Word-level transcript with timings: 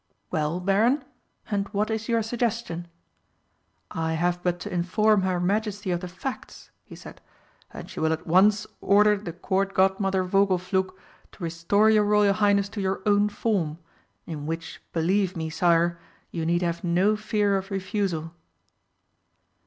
"Well, 0.31 0.59
Baron, 0.59 1.03
and 1.51 1.67
what 1.67 1.91
is 1.91 2.09
your 2.09 2.23
suggestion?" 2.23 2.87
"I 3.91 4.13
have 4.13 4.41
but 4.41 4.59
to 4.61 4.73
inform 4.73 5.21
her 5.21 5.39
Majesty 5.39 5.91
of 5.91 5.99
the 5.99 6.07
facts," 6.07 6.71
he 6.83 6.95
said, 6.95 7.21
"and 7.71 7.87
she 7.87 7.99
will 7.99 8.11
at 8.11 8.25
once 8.25 8.65
order 8.81 9.15
the 9.15 9.31
Court 9.31 9.75
Godmother 9.75 10.23
Vogelflug 10.23 10.97
to 11.33 11.43
restore 11.43 11.91
your 11.91 12.03
Royal 12.05 12.33
Highness 12.33 12.67
to 12.69 12.81
your 12.81 13.03
own 13.05 13.29
form, 13.29 13.77
in 14.25 14.47
which, 14.47 14.81
believe 14.91 15.37
me, 15.37 15.51
Sire, 15.51 15.99
you 16.31 16.47
need 16.47 16.63
have 16.63 16.83
no 16.83 17.15
fear 17.15 17.55
of 17.55 17.69
refusal." 17.69 18.33